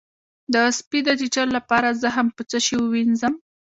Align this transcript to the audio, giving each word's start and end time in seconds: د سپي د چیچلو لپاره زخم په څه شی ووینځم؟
د 0.53 0.55
سپي 0.77 0.99
د 1.05 1.09
چیچلو 1.19 1.51
لپاره 1.57 1.97
زخم 2.03 2.27
په 2.37 2.41
څه 2.49 2.57
شی 2.65 2.75
ووینځم؟ 2.79 3.33